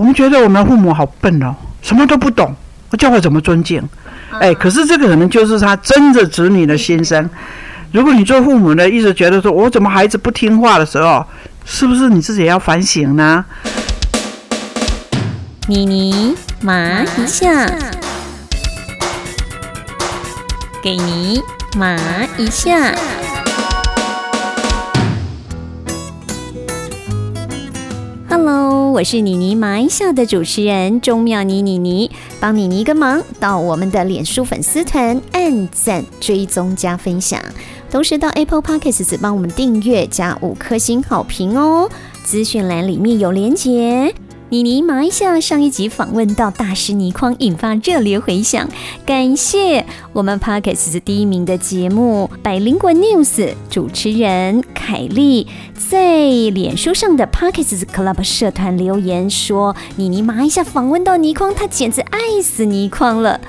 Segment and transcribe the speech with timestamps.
[0.00, 2.56] 我们觉得我们的父母好笨哦，什么都不懂，
[2.88, 3.86] 我教我怎么尊敬。
[4.40, 7.28] 哎，可是这个可能就是他真的子女的心声。
[7.92, 11.22] 如果你做父母的一直觉得说我怎么孩子不听话的时候，
[11.66, 13.44] 是不是你自己也要反省呢？
[15.66, 17.70] 妮妮麻一下，
[20.82, 21.42] 给你
[21.76, 21.94] 麻
[22.38, 22.94] 一下。
[28.90, 32.10] 我是妮妮麻一下的主持人钟妙妮妮妮，
[32.40, 37.40] 帮妮妮一个忙，到我们的脸书粉丝团按赞、追踪、加分享，
[37.88, 41.88] 同时到 Apple Podcasts 帮我们订阅加五颗星好评哦。
[42.24, 44.12] 资讯栏里面有连结。
[44.50, 48.68] 妮妮麻一下，上一集访问到大师倪匡，引发热烈回响。
[49.06, 53.26] 感谢我们 Parkes 第一名的节目《百灵果 News》
[53.70, 55.46] 主持人凯丽，
[55.88, 63.40] 在脸书上的 Parkes Club 社团留言说：“妮妮麻一下访问到倪匡，他简直爱死倪匡了。”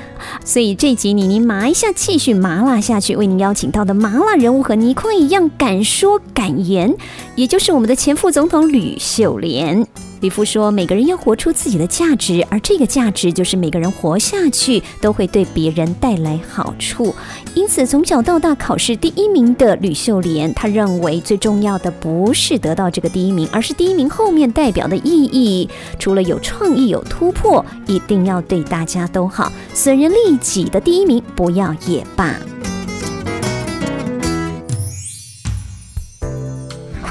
[0.45, 6.95] 所以这集妮妮麻一下继续麻辣下去，为您邀请到的麻辣人物和倪匡一样敢说敢言，
[7.36, 9.88] 也就是我们的前副总统吕秀莲。
[10.22, 17.14] 李夫说：“每个人要活出自己的价值，而这个价值就是每个人活下去都会对别人带来好处。
[17.55, 25.67] 因此，从小到大考试第一名的吕秀莲，他认为最重要的不是得到这个第一名，而是第一名后面代表的意义。
[25.97, 32.36] 除了有创意、有突破，一定要对大家都好，损人利己的第一名不要也罢。”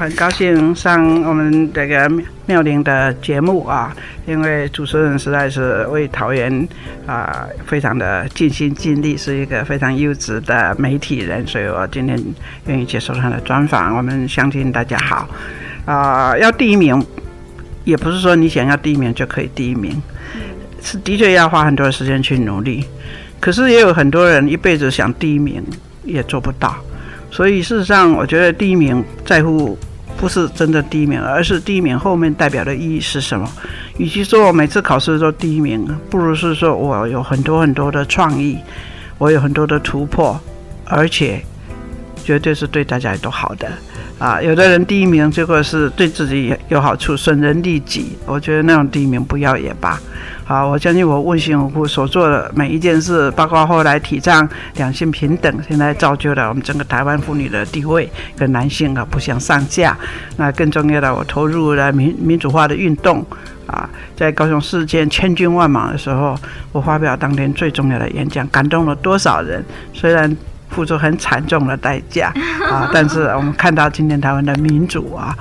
[0.01, 2.11] 很高兴上我们这个
[2.47, 6.67] 妙龄的节目啊，因为主持人实在是为桃园
[7.07, 12.19] 啊非常的尽心尽力，是一个非常优质的媒体人，所以我今天
[12.65, 13.95] 愿意接受他的专访。
[13.95, 15.29] 我们相信大家好
[15.85, 17.05] 啊，要第一名，
[17.85, 20.01] 也不是说你想要第一名就可以第一名，
[20.81, 22.87] 是的确要花很多时间去努力。
[23.39, 25.63] 可是也有很多人一辈子想第一名
[26.05, 26.75] 也做不到，
[27.31, 29.79] 所以事实上，我觉得第一名在乎。
[30.21, 33.51] 不是真的第一名，而是第一名后面代表的意义是什么？
[33.97, 38.59] 与其说我每次考试都第一名，不如是说我有很多很多的创意，
[39.17, 40.39] 我有很多的突破，
[40.85, 41.43] 而且
[42.23, 43.67] 绝对是对大家都好的
[44.21, 44.41] 啊！
[44.41, 49.99] 有的人第一名结果是对自己有好处，损人利己，我觉得那种第一名不要也罢。
[50.45, 59.97] 好，我相信我问心无愧所做的每一件事，包括后来提倡两性平等，现在造就了我们整个台湾妇女的地位跟男性啊不相上下。
[60.37, 63.25] 那更重要的，我投入了民民主化的运动
[63.67, 66.37] 啊，在高雄事件千军万马的时候，
[66.73, 69.65] 我发表当天最重要的演讲，感动了多少人？
[69.95, 70.37] 虽然
[70.71, 72.33] 付出很惨重的代价
[72.71, 75.37] 啊，但是我们看到今天台湾的民主啊，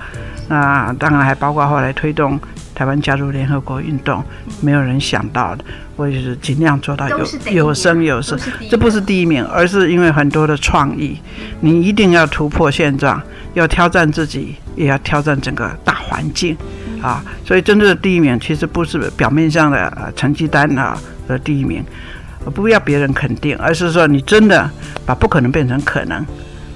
[0.47, 2.39] 那当然还包括后来推动。
[2.75, 4.23] 台湾加入联合国运动，
[4.61, 5.65] 没有人想到的，
[5.97, 8.39] 我也是尽量做到有有声有色。
[8.69, 11.19] 这不是第一名，而是因为很多的创意，
[11.59, 13.21] 你一定要突破现状，
[13.53, 16.55] 要挑战自己，也要挑战整个大环境
[17.01, 17.21] 啊！
[17.43, 20.97] 所以真正的第一名，其实不是表面上的成绩单啊
[21.27, 21.83] 的第一名，
[22.53, 24.69] 不要别人肯定，而是说你真的
[25.05, 26.25] 把不可能变成可能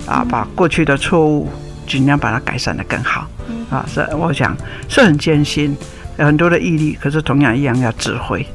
[0.06, 1.50] 啊，把过去的错误
[1.88, 3.28] 尽量把它改善的更好。
[3.70, 4.56] 啊，是我想
[4.88, 5.76] 是很艰辛，
[6.18, 8.46] 有很多的毅力，可是同样一样要智慧。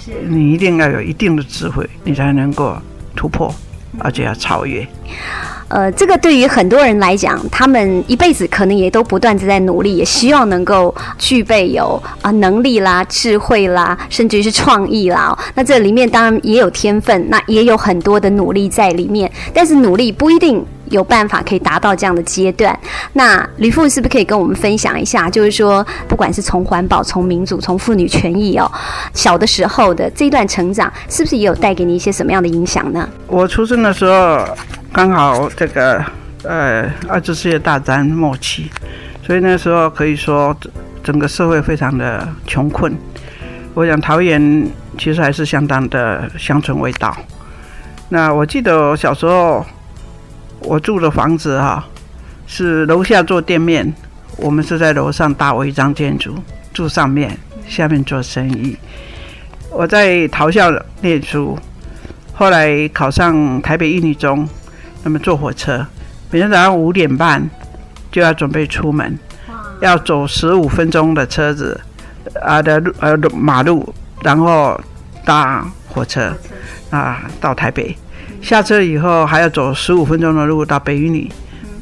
[0.00, 2.76] 是，你一定要有一定的智慧，你才能够
[3.14, 3.54] 突破，
[3.98, 4.86] 而且要超越。
[5.74, 15.36] 呃，这个对于很多人来讲，他们一辈子可能也都不断的在努力，也希望能够具备有啊能力啦、智慧啦，甚至于是创意啦。
[15.56, 20.64] 那这里面当然也有天分，那也有很多的努力在里面，但是努力不一定。
[20.90, 22.78] 有办法可以达到这样的阶段，
[23.14, 25.30] 那吕父是不是可以跟我们分享一下？
[25.30, 28.70] 就是说，不管是从环保、从民主、从妇女权益哦，
[29.14, 33.08] 小的时候的这一段成长，是不是也有带给你一些什么样的影响呢？
[33.26, 34.46] 我出生的时候
[34.94, 36.00] 刚好这个
[36.44, 38.70] 呃二次世界大战末期，
[39.26, 40.56] 所以那时候可以说
[41.02, 42.96] 整个社会非常的穷困。
[43.74, 47.12] 我想桃园其实还是相当的乡村味道。
[48.08, 49.66] 那我记得我小时候。
[50.60, 51.84] 我住的房子哈，
[52.46, 53.92] 是楼下做店面，
[54.38, 56.34] 我们是在楼上搭违章建筑，
[56.72, 57.36] 住上面，
[57.68, 58.74] 下面做生意。
[59.70, 60.72] 我在桃校
[61.02, 61.58] 念书，
[62.32, 64.48] 后来考上台北一女中，
[65.04, 65.86] 那么坐火车，
[66.30, 67.48] 每天早上五点半
[68.10, 69.16] 就要准备出门，
[69.80, 71.78] 要走十五分钟的车子
[72.42, 74.80] 啊的路呃马路，然后
[75.24, 76.34] 搭火车
[76.90, 77.96] 啊到台北。
[78.40, 81.30] 下车以后还要走十五分钟的路到北云里，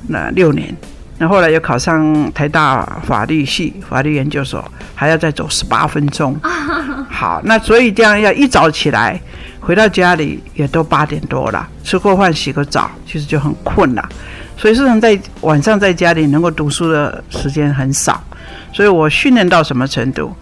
[0.09, 0.77] 那六年，
[1.23, 6.37] 那后来又考上台大法律系法律研究所，还要再走十八分钟。
[7.09, 9.21] 好，那所以这样要一早起来，
[9.61, 14.05] 回到家里也都八点多了，吃过饭洗个澡，其实就很困了。
[14.57, 18.21] 所以，事实上在晚上在家里能够读书的时间很少。
[18.73, 20.35] 所以我训练到什么程度？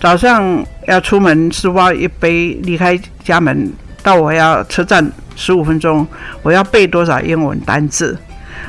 [0.00, 3.72] 早上要出门，是挖一杯，离开家门
[4.04, 6.06] 到我要车站十五分钟，
[6.42, 8.16] 我要背多少英文单字？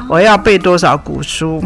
[0.07, 1.63] 我要背多少古书？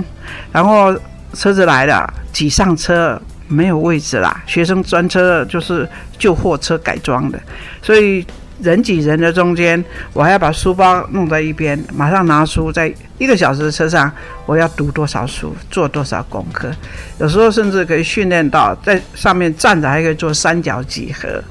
[0.52, 0.96] 然后
[1.34, 4.42] 车子来了，挤上车没有位置啦。
[4.46, 5.88] 学生专车就是
[6.18, 7.40] 旧货车改装的，
[7.82, 8.26] 所以。
[8.62, 9.84] 人挤人的中间，
[10.14, 14.10] 我还要把书包弄在一边，马上拿书，在一个小时的车上，
[14.46, 16.72] 我要读多少书，做多少功课，
[17.18, 21.44] 有时候甚至可以训练到在上面站着，还可以做三角几何。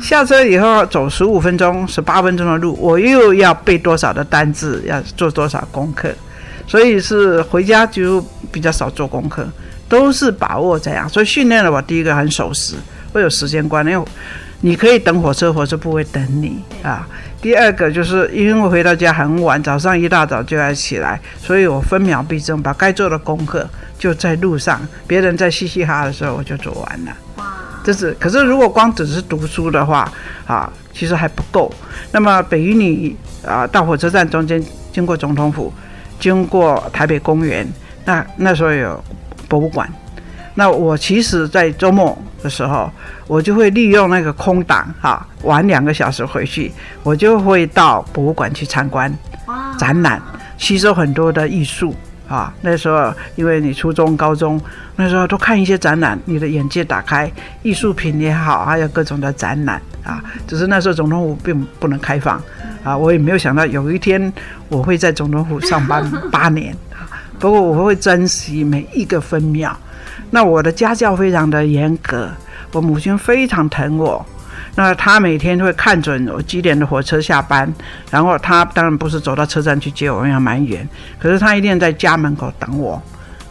[0.00, 6.10] 下车以后走十五分钟、十八分钟的路，我又要背多少的单字，要做多少功课，
[6.66, 9.46] 所以是回家就比较少做功课，
[9.88, 12.74] 都是把握这样，所以训练了我第一个很守时，
[13.12, 14.02] 会有时间观，念。
[14.62, 17.08] 你可以等火车，火车不会等你啊。
[17.40, 23.66] 第二个就是因为我回到家很晚，早上一大早就要起来，所以我分秒必争，把该做的功课
[23.98, 27.12] 就在路上，别人在嘻嘻哈的时候我就做完了。
[27.80, 27.84] 哇！
[27.84, 30.10] 这是，可是如果光只是读书的话
[30.46, 31.72] 啊，其实还不够。
[32.12, 33.16] 那么北一女
[33.46, 34.62] 啊，到火车站中间
[34.92, 35.72] 经过总统府，
[36.18, 37.66] 经过台北公园，
[38.04, 39.02] 那那时候有
[39.48, 39.90] 博物馆。
[40.54, 42.90] 那我其实，在周末的时候，
[43.26, 46.70] 我就会利用那个空档，哈，晚两个小时回去，
[47.02, 49.10] 我就会到博物馆去参观
[49.78, 50.20] 展览，
[50.58, 51.94] 吸收很多的艺术
[52.30, 52.54] 啊。
[52.62, 54.58] 那时候，因为你初中、高中
[54.96, 57.30] 那时候都看一些展览，你的眼界打开，
[57.62, 60.22] 艺术品也好，还有各种的展览啊。
[60.46, 62.40] 只是那时候总统府并不能开放
[62.84, 64.32] 啊，我也没有想到有一天
[64.68, 67.10] 我会在总统府上班八年啊。
[67.38, 69.76] 不过我会珍惜每一个分秒。
[70.30, 72.30] 那我的家教非常的严格，
[72.70, 74.24] 我母亲非常疼我。
[74.74, 77.72] 那他每天会看准我几点的火车下班，
[78.10, 80.88] 然后他当然不是走到车站去接我，因为蛮远。
[81.18, 83.02] 可是他一定在家门口等我，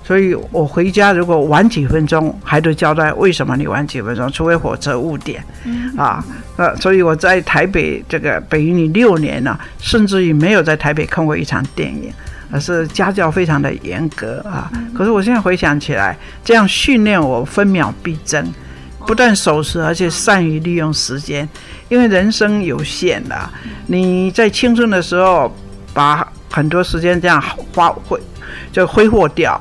[0.04, 5.44] 所以我回家如果晚几分钟，还得交代为什么你晚几分钟，除非火车误点
[5.98, 6.24] 啊。
[6.57, 12.12] 那，所以我在台北这个北语六年了，甚至于没有在台北看过一场电影。
[12.51, 14.71] 而是家教非常的严格啊！
[14.92, 18.44] 可是我现在回想起来，这样训练我分秒必争，
[19.09, 21.50] 不但守时，而且善于利用时间。
[21.89, 23.35] 因为人生有限的，
[23.88, 25.51] 你在青春的时候
[25.95, 27.41] 把很多时间这样
[27.73, 28.21] 花会
[28.71, 29.59] 就挥霍掉，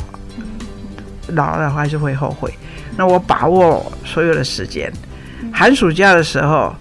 [1.28, 2.52] 老了还是会后悔。
[2.94, 4.92] 那我把握所有的时间，
[5.50, 6.76] 寒暑假的时候，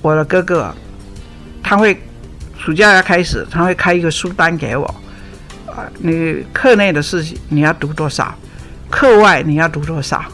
[0.00, 0.72] 我的哥哥
[1.64, 2.00] 他会
[2.56, 4.84] 暑假要开始，他会开一个书单给我。
[5.66, 8.32] 啊你课内的事情你要读多少？
[8.88, 10.24] 课外你要读多少？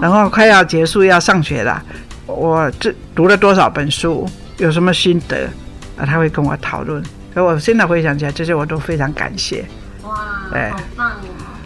[0.00, 1.82] 然后快要结束要上学了，
[2.26, 4.28] 我这读了多少本书？
[4.58, 5.46] 有什么心得？
[5.98, 7.02] 啊，他会跟我讨论。
[7.32, 9.64] 所以我现在回想起来，这些我都非常感谢。
[10.02, 11.14] 哇，哎，好棒哦！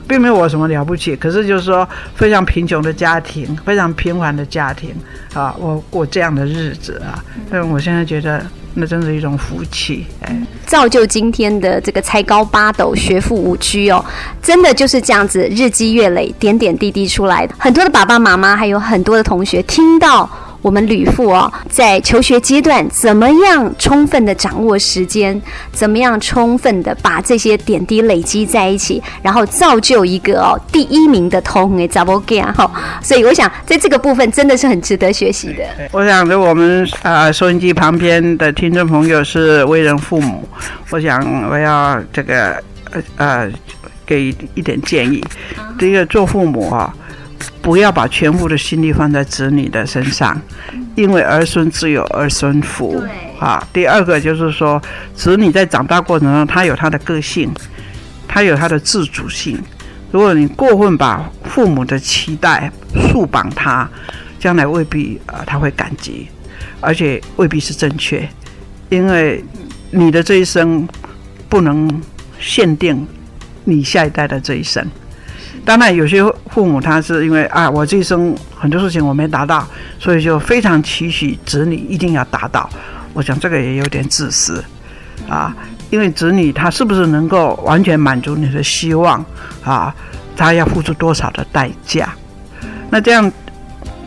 [0.08, 4.94] 并没有我什么了不起，可是就是说非常贫穷的家庭，非常平凡的家庭
[5.34, 8.44] 啊，我过这样的日子啊，但我现在觉得。
[8.74, 10.36] 那真是一种福气，哎，
[10.66, 14.04] 造就今天的这个才高八斗、学富五车哦，
[14.40, 17.54] 真的就是这样子，日积月累，点点滴滴出来的。
[17.58, 20.28] 很多的爸爸妈妈，还有很多的同学，听到。
[20.62, 25.40] 我们吕父哦，在求学阶段怎么样充分的掌握时间？
[25.72, 32.70] 怎么样充分的把这些点滴累积在一起，然后造就一个哦第一名的通诶，double g a 哈。
[33.02, 35.64] 所以我想在这个部分真的是很值得学习的。
[35.92, 40.46] 我想着我们啊收音机旁边的听众朋友是为人父母，
[40.90, 43.50] 我想我要这个呃呃
[44.04, 45.24] 给一点建议。
[45.78, 46.94] 第一个做父母啊。
[47.62, 50.40] 不要把全部的心力放在子女的身上，
[50.94, 53.02] 因为儿孙自有儿孙福。
[53.38, 54.80] 啊，第二个就是说，
[55.14, 57.50] 子女在长大过程中，他有他的个性，
[58.28, 59.58] 他有他的自主性。
[60.10, 62.70] 如果你过分把父母的期待
[63.10, 63.88] 束绑他，
[64.38, 66.28] 将来未必啊他会感激，
[66.80, 68.28] 而且未必是正确，
[68.88, 69.42] 因为
[69.90, 70.86] 你的这一生
[71.48, 72.02] 不能
[72.38, 73.06] 限定
[73.64, 74.86] 你下一代的这一生。
[75.64, 79.64] 当然，有些父母他是因为啊，我这一生很多事情我没达到，
[79.98, 82.68] 所以就非常期许子女一定要达到。
[83.12, 84.64] 我想这个也有点自私
[85.28, 85.54] 啊，
[85.90, 89.24] 因为子女他是不是能够完全满足你的希望
[89.62, 89.94] 啊？
[90.36, 92.08] 他要付出多少的代价？
[92.88, 93.30] 那这样，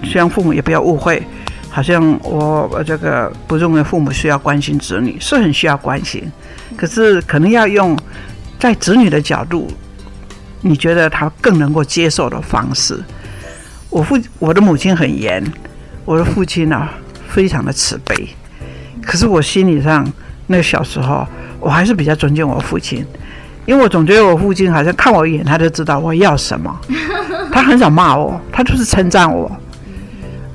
[0.03, 1.21] 希望父母也不要误会，
[1.69, 6.29] 好像我我这个不认为父母需要关心子女，是很需要关心，
[6.75, 7.97] 可是可能要用
[8.59, 9.71] 在子女的角度。
[10.63, 12.99] 你觉得他更能够接受的方式。
[13.89, 15.43] 我父我的母亲很严，
[16.03, 16.89] 我的父亲呢
[17.29, 18.27] 非常的慈悲，
[19.03, 20.03] 可是我心理上
[20.47, 21.27] 那个小时候，
[21.59, 23.05] 我还是比较尊敬我父亲，
[23.67, 26.75] 因为我总觉得我父亲好像看我一眼他就知道我要什么，
[27.53, 29.51] 他很少骂我，他就是称赞我。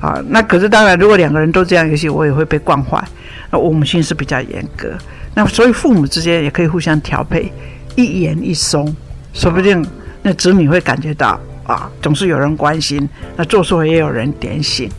[0.01, 3.03] 啊，那可是当然，如果两个人都这样，也许我也会被惯坏。
[3.51, 4.93] 那我母亲是比较严格，
[5.33, 7.51] 那所以父母之间也可以互相调配，
[7.95, 8.95] 一严一松，
[9.33, 9.85] 说不定
[10.21, 14.89] 那子女会感觉到啊，总是有人关心，那做错也有人点醒。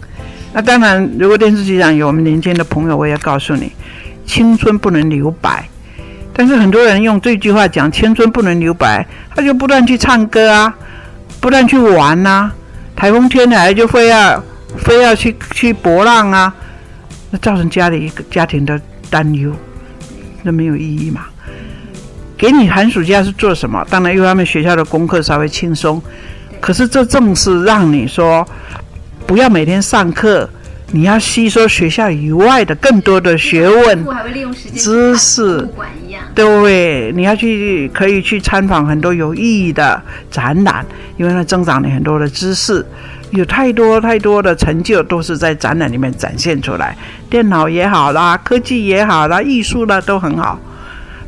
[0.52, 3.72] 那当然，如果电视机上有我们年轻的朋友，我也告诉你，
[4.26, 5.68] 青春不能留白。
[6.32, 10.74] 但是很多人用这句话讲青春不能留白，他就不断去唱歌啊，
[11.40, 12.50] 不断去玩呐，
[12.96, 14.42] 台风天来就非要。
[14.78, 16.54] 非要去去搏浪啊，
[17.32, 19.52] 那造成家里一个家庭的担忧，
[20.44, 21.22] 那没有意义嘛？
[22.40, 23.86] 给你寒暑假是做什么？
[23.90, 26.00] 当然，因为他们学校的功课稍微轻松，
[26.58, 28.48] 可是这正是让你说
[29.26, 30.48] 不要每天上课，
[30.90, 34.06] 你要吸收学校以外的更多的学问、
[34.74, 35.68] 知识。
[36.34, 40.82] 对，你要去可以去参访很多有意义的展览，
[41.18, 42.82] 因为它增长你很多的知识。
[43.32, 46.96] 有太多太多的成就都是在展览里面展现出来，
[47.28, 50.58] 电脑也好啦，科技也好啦，艺术啦都很好。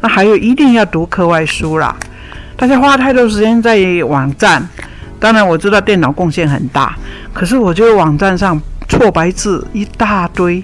[0.02, 1.97] 那还有一定要读课外书啦。
[2.56, 4.68] 大家花太多时间在网站，
[5.18, 6.94] 当然我知道电脑贡献很大，
[7.32, 10.62] 可是我觉得网站上错白字一大堆，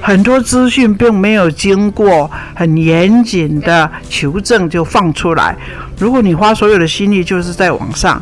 [0.00, 5.56] 很多资讯并没有经过很严谨的求证就放出来。
[5.98, 8.20] 如果你花所有的心力就是在网上。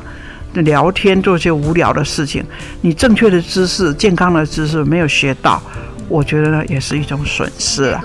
[0.62, 2.42] 聊天做些无聊的事情，
[2.80, 5.60] 你正确的知识、健康的知识没有学到，
[6.08, 8.00] 我觉得呢也是一种损失啊。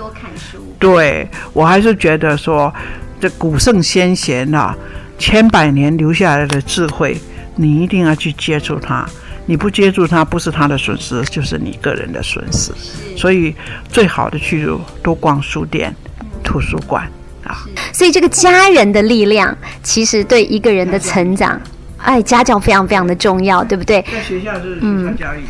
[0.82, 2.74] 对我还是觉得说，
[3.20, 4.76] 这古圣先贤啊，
[5.16, 7.16] 千百年留下来的智慧，
[7.54, 9.06] 你一定要去接触它。
[9.46, 12.72] 你不接触它，不是他的损失，就是你个人的损失。
[13.16, 13.54] 所以
[13.88, 14.68] 最好的去
[15.02, 15.94] 多逛书店、
[16.42, 17.08] 图书馆
[17.44, 17.62] 啊。
[17.92, 21.60] 所以这个家人的力量，其实对一个人的成长。
[21.98, 24.02] 哎，家教非常非常的重要，对不对？
[24.02, 25.44] 在学校是学校教育，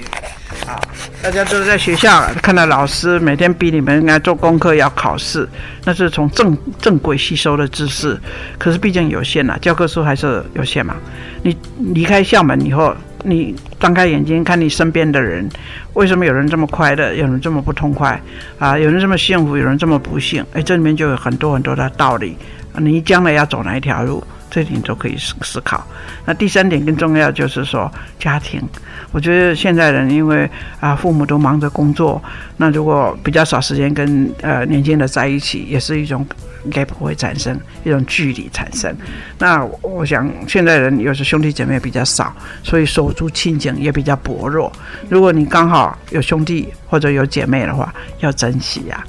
[0.66, 0.81] 啊，
[1.23, 5.49] 大家都在学校看到老师每天逼你们应该做功课要考试，
[5.85, 8.19] 那是从正正轨吸收的知识，
[8.59, 10.95] 可是毕竟有限呐，教科书还是有限嘛。
[11.42, 11.57] 你
[11.92, 15.49] 离开校门以后，你张开眼睛看你身边的人，
[15.95, 18.21] 为什么有人这么快乐，有人这么不痛快
[18.59, 18.78] 啊？
[18.78, 20.45] 有人这么幸福，有人这么不幸？
[20.54, 22.37] 哎，这里面就有很多很多的道理，
[22.78, 24.23] 你将来要走哪一条路？
[24.52, 25.82] 这点都可以思思考。
[26.26, 28.62] 那第三点更重要，就是说家庭。
[29.11, 32.23] 我觉得现在人因为啊，父母都忙着工作，
[32.59, 36.26] 那如果比较少时间跟呃年轻的在一起，也是一种
[36.71, 38.94] gap 会产生一种距离产生。
[39.38, 44.71] 那我想现在人有时兄弟姐妹比较少，所以手足亲情也比较薄弱。
[45.09, 49.02] 如果你刚好有兄弟或者有姐妹的话，要珍惜呀。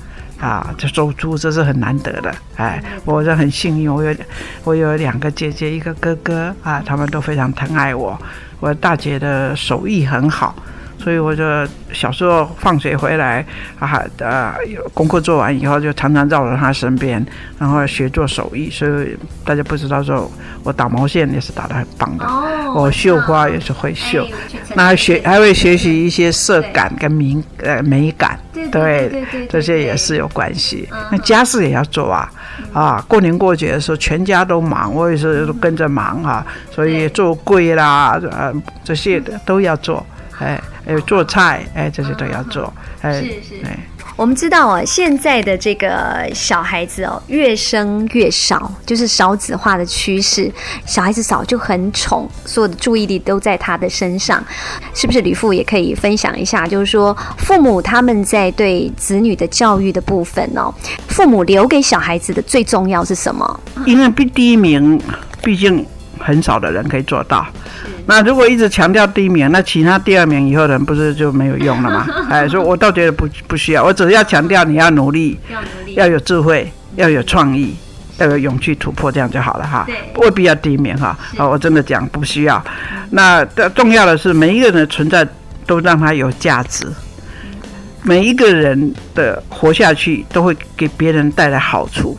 [0.43, 4.13] 啊这走猪这是很难得的，哎，我是很幸运，我有
[4.65, 8.19] 我有两个姐姐，一个哥哥啊，他们都非常疼爱我。
[8.59, 10.53] 我大姐的手艺很好。
[11.03, 11.43] 所以我就
[11.91, 13.45] 小时候放学回来
[13.77, 14.53] 啊，呃，
[14.93, 17.23] 功课做完以后就常常绕着他身边，
[17.59, 18.69] 然后学做手艺。
[18.69, 20.31] 所以大家不知道说，
[20.63, 22.25] 我打毛线也是打得很棒的，
[22.73, 24.25] 我绣花也是会绣，
[24.75, 28.39] 那还学还会学习一些色感跟敏呃美感，
[28.71, 30.87] 对，这些也是有关系。
[31.11, 32.31] 那家事也要做啊，
[32.71, 38.53] 啊，过年过节的时候全家都忙，我也是跟着忙哈，所以做柜啦，呃，
[38.85, 40.05] 这些的都要做，
[40.39, 40.61] 哎。
[40.85, 42.73] 还有做菜，哎，这些都要做。
[43.01, 43.65] 哎是是。
[44.17, 50.51] 我们知道啊，现在的这个小孩子哦，越生越少，就是少子化的趋势。
[50.85, 54.43] 小孩子少就很宠，所有的注意力都在他的身上。
[54.93, 56.67] 是不是吕父也可以分享一下？
[56.67, 60.69] 就是说，父母他们在对子女的教育的部分哦，
[61.07, 63.59] 父母留给小孩子的最重要是什么？
[63.85, 65.01] 因为第第一名，
[65.41, 65.85] 毕竟
[66.19, 67.47] 很少的人可以做到。
[68.07, 72.07] 那如果一直强调第一名，那其他第二名以后的人不是就没有用了吗？
[72.29, 77.75] 哎，所以我倒觉得不不需要，我只要强调你要努力，要努力，要有智慧，要有创意，
[78.17, 79.87] 要有勇气突破，这样就好了哈。
[80.17, 81.17] 未必要第一名哈。
[81.37, 82.63] 啊，我真的讲不需要。
[83.11, 83.45] 那
[83.75, 85.25] 重要的是每一个人的存在
[85.65, 86.85] 都让他有价值，
[88.01, 92.17] 每一个人的活下去都会给别人带来好处。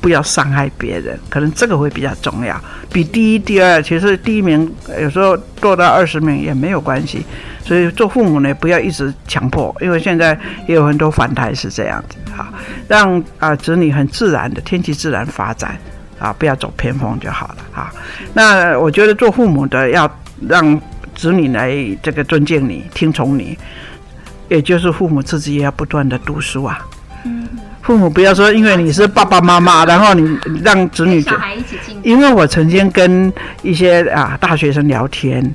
[0.00, 2.58] 不要伤害别人，可能这个会比较重要。
[2.92, 7.24] 比第一、第二，其实第一名有时候做到二十名也没有关系。
[7.62, 12.52] 所以做父母呢，不要一直强迫，因为现在也有很多反弹是这样子哈，
[12.88, 15.78] 让啊子女很自然的天气自然发展，
[16.18, 17.92] 啊，不要走偏锋就好了啊。
[18.32, 20.10] 那我觉得做父母的要
[20.48, 20.80] 让
[21.14, 23.56] 子女来这个尊敬你、听从你，
[24.48, 26.84] 也就是父母自己也要不断的读书啊。
[27.24, 27.46] 嗯。
[27.82, 31.24] 父母不要说，因为你是爸爸妈妈，然后你让子女。
[32.02, 33.32] 因为我曾经跟
[33.62, 35.54] 一些啊大学生聊天，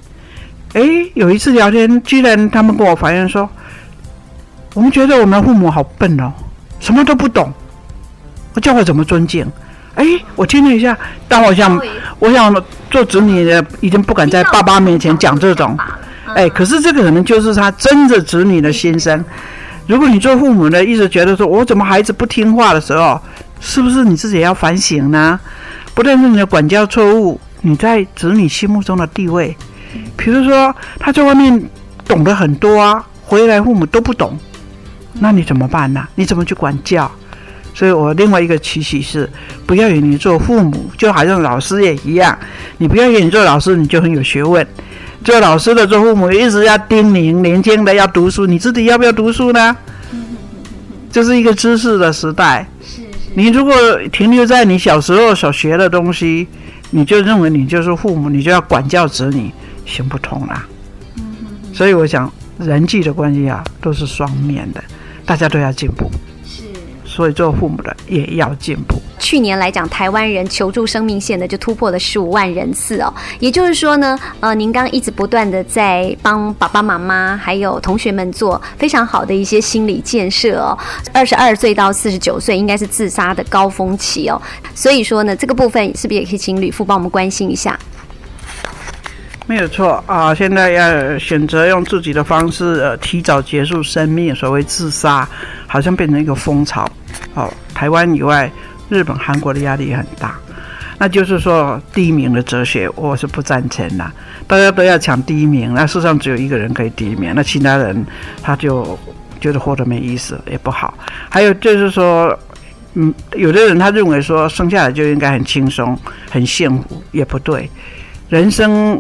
[0.74, 0.82] 哎，
[1.14, 3.50] 有一次聊天，居然他们跟我反映说，
[4.74, 6.32] 我们觉得我们父母好笨哦，
[6.80, 7.52] 什么都不懂，
[8.54, 9.46] 我叫我怎么尊敬？
[9.96, 10.06] 哎，
[10.36, 11.80] 我听了一下，但我想，
[12.20, 12.54] 我想
[12.92, 15.78] 做子女的已经不敢在爸爸面前讲这种，
[16.36, 19.24] 哎，可是这个可能就是他真的子女的心声。
[19.88, 23.20] 如果你做父母的一直觉得说，我怎么孩子不听话的时候，
[23.60, 25.40] 是不是你自己要反省呢？
[25.94, 29.56] 不但是你的管教错误，你在子女心目中的地位，
[30.18, 31.70] 比如说他在外面
[32.06, 34.38] 懂得很多啊，回来父母都不懂，
[35.14, 36.08] 那你怎么办呢？
[36.16, 37.10] 你怎么去管教？
[37.74, 39.30] 所以我另外一个期许是，
[39.66, 42.38] 不要以为你做父母就好像老师也一样，
[42.78, 44.66] 你不要以为你做老师你就很有学问。
[45.26, 49.76] 做老师的、做父母一直要叮咛年轻的要读书，你自己要不要读书呢？
[51.12, 52.70] 这是一个知识的时代。
[52.80, 53.02] 是是。
[53.34, 53.74] 你如果
[54.12, 56.48] 停留在你小时候所学的东西，
[56.92, 59.52] 你就认为你就是父母，你就要管教子女，
[59.84, 60.64] 行不通啦。
[61.74, 64.84] 所以我想，人际的关系啊，都是双面的，
[65.26, 66.12] 大家都要进步。
[67.16, 69.02] 所以做父母的也要进步。
[69.18, 73.12] 去年来讲，台湾人求助生命线的就突破了十五万人次哦。
[73.40, 80.78] 也就是说呢，呃，您刚一直不断的在帮爸爸妈妈还有同学们做非常好的一些心理建设哦。
[81.14, 84.40] 二十二岁到四十九岁应该是自杀的高峰期哦。
[84.76, 87.80] 所以说呢，这个部分是不是也可以请吕父帮我们关心一下？
[89.48, 95.28] 没有错啊，现在要选择用自己的方式呃提早结束生命，所谓自杀，
[95.76, 96.90] 好像变成一个风潮。
[97.34, 98.50] 哦，台湾以外，
[98.88, 100.34] 日本、韩国的压力也很大。
[100.98, 104.10] 那就是说，第一名的哲学，我是不赞成的。
[104.48, 108.06] 大家都要抢第一名，那世上只有一个人可以第一名，那其他人
[108.42, 108.98] 他就
[109.42, 110.94] 觉得活得没意思，也不好。
[111.30, 112.40] 还有就是说，
[112.94, 116.00] 嗯，有的人他认为说生下来就应该很轻松、
[116.32, 117.70] 很幸福，也不对。
[118.30, 118.98] 人生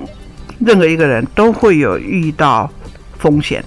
[0.60, 2.69] 任何一个人都会有遇到
[3.17, 3.63] 风险，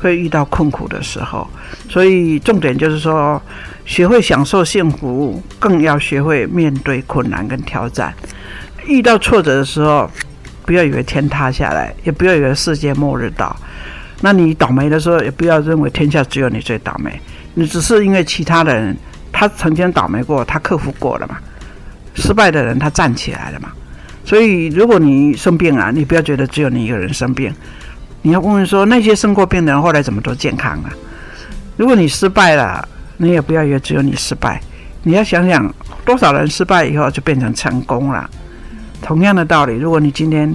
[0.00, 1.46] 会遇到困苦的时候，
[1.88, 3.40] 所以重点就是说。
[3.86, 8.14] 学会享受幸福，更要学会面对困难跟挑战。
[8.86, 10.08] 遇到挫折的时候，
[10.64, 13.56] 不要以为天塌下来，也不要以为世界末日到。
[14.20, 17.20] 那你倒霉的时候，也不要认为天下只有你最倒霉。
[17.54, 18.96] 你只是因为其他的人
[19.32, 21.38] 他曾经倒霉过，他克服过了嘛。
[22.14, 23.72] 失败的人他站起来了嘛。
[24.24, 27.52] 所以，如果你生病啊，你不要觉得只有你一个人生病。
[28.22, 30.90] 你要问问说，那些生过病的人后来怎么都健康了？
[31.76, 34.60] 如果你失败了，你也不要以为只有你失败，
[35.02, 35.72] 你要想想
[36.04, 38.28] 多少人失败以后就变成成功了。
[39.00, 40.54] 同样的道理，如果你今天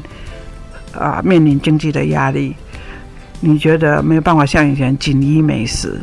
[0.93, 2.55] 啊面临经济的压力，
[3.39, 5.99] 你觉得没有办法像以前锦衣美食，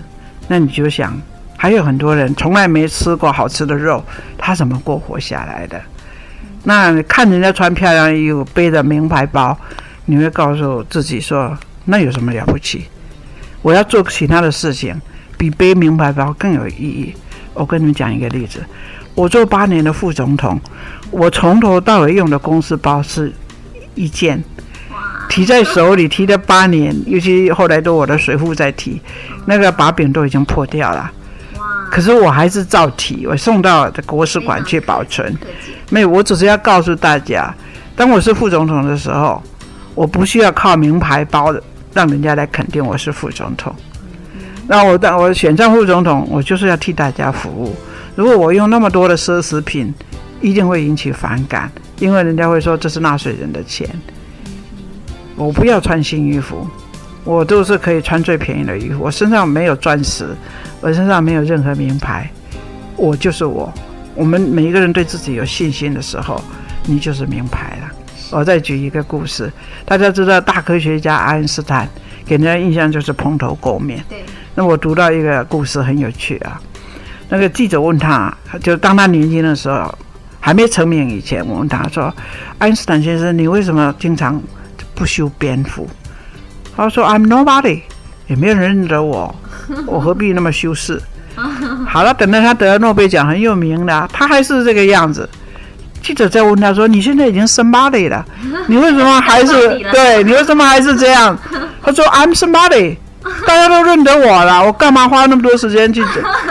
[0.49, 1.17] 那你就想
[1.57, 4.05] 还有很多人从来没吃过好吃的肉，
[4.37, 5.81] 他怎么过活下来的？
[6.65, 9.57] 那看人家穿漂亮衣服，背着名牌包，
[10.07, 12.85] 你会告诉自己说那有什么了不起？
[13.63, 15.01] 我要做其他的事情。
[15.39, 17.13] 比背名牌包更有意义。
[17.53, 18.65] 我跟你们讲一个例子，
[19.17, 20.61] 我做八年的副总统，
[21.11, 23.33] 我从头到尾用的公司包是
[23.97, 24.41] 一件，
[25.29, 29.01] 提在手里提了八年，尤其后来都我的水壶在提，
[29.45, 31.11] 那个把柄都已经破掉了。
[31.91, 35.37] 可是我还是照提，我送到国史馆去保存。
[35.91, 37.53] 没有，我只是要告诉大家，
[37.97, 39.43] 当我是副总统的时候，
[39.95, 41.55] 我不需要靠名牌包
[41.93, 43.75] 让人家来肯定我是副总统。
[44.67, 47.75] 那我当我选上副总统，我就是要替大家服务。
[48.15, 49.93] 如果我用那么多的奢侈品，
[50.41, 53.89] 一定会引起反感，因为人家会说这是纳税人的钱。
[55.37, 56.67] 我不要穿新衣服，
[57.25, 59.01] 我都是可以穿最便宜的衣服。
[59.01, 60.27] 我身上没有钻石，
[60.81, 62.31] 我身上没有任何名牌，
[62.97, 63.73] 我就是我。
[64.15, 66.43] 我们每一个人对自己有信心的时候，
[66.85, 67.92] 你就是名牌了。
[68.33, 69.53] 我再举一个故事，
[69.85, 71.89] 大家知道大科学家爱因斯坦，
[72.25, 74.03] 给人家印象就是蓬头垢面。
[74.09, 74.25] 对。
[74.55, 76.61] 那我读到一个故事很有趣啊，
[77.29, 79.97] 那个记者问他，就当他年轻的时候，
[80.41, 82.13] 还没成名以前，我问他说
[82.59, 84.43] ：“爱因斯坦先生，你为什么经常
[84.95, 85.89] 不修边幅？”
[86.75, 87.83] 他说：“I'm nobody，
[88.27, 89.35] 也没有人认得我，
[89.87, 91.01] 我何必那么修饰？
[91.87, 95.29] ”好了，等到他得了诺贝尔奖，很有名的，他还是这个样子。
[96.03, 98.25] 记者再问他说：“你现在已经 somebody 了，
[98.67, 99.53] 你为什么还是
[99.93, 100.23] 对？
[100.25, 101.39] 你为什么还是这样？”
[101.83, 102.97] 他说：“I'm somebody。”
[103.47, 106.03] 大家都认得我了，我干嘛花那么多时间去？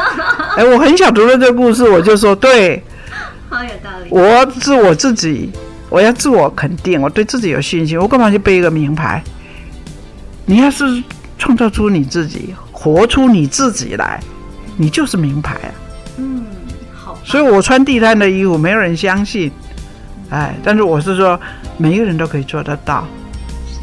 [0.55, 2.81] 哎，我很想读了这个故事，我就说对，
[3.49, 4.09] 好有道理。
[4.09, 5.51] 我是我自己，
[5.89, 9.21] 我要自我肯定，我对自己有信心，我干嘛去背一个名牌？
[10.45, 11.03] 你要是
[11.37, 14.21] 创造出你自己，活出你自己来，
[14.77, 15.71] 你就是名牌啊！
[17.23, 19.51] 所以我穿地摊的衣服，没有人相信，
[20.29, 21.39] 哎，但是我是说，
[21.77, 23.07] 每一个人都可以做得到。
[23.67, 23.79] 是。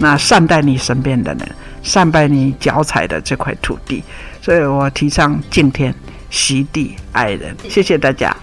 [0.00, 1.48] 那善待你身边的人，
[1.82, 4.02] 善待你脚踩的这块土地，
[4.40, 5.94] 所以我提倡敬天、
[6.30, 7.54] 惜地、爱人。
[7.68, 8.34] 谢谢大家。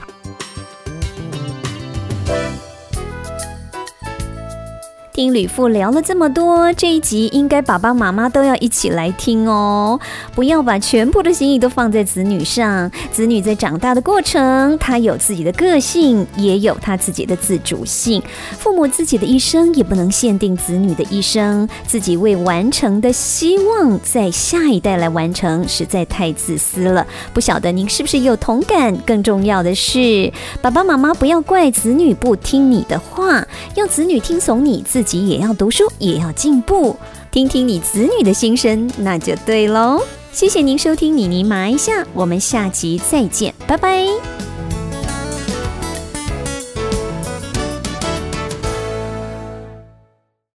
[5.13, 9.99] 听吕父聊了这么多，这一集应该爸爸妈妈都要一起来听哦！
[10.33, 12.89] 不要把全部的心意都放在子女上。
[13.11, 18.23] 子女在长大的过程，他有自己的个性，也有他自己的自主性。
[18.57, 27.05] 父母自己的一生也不能限定子女的一生，自己未完成的希望在下一代来完成，实在太自私了。
[27.33, 28.95] 不晓得您是不是有同感？
[28.99, 33.45] 更重要的是，爸爸妈妈不要怪子女不听你的话，
[33.75, 35.01] 要子女听从你自。
[35.03, 36.95] 己也要读书，也要进步，
[37.31, 40.01] 听听你子女的心声，那就对喽。
[40.31, 44.50] 谢谢您收听妮妮麻一下，我们下集再见，拜拜。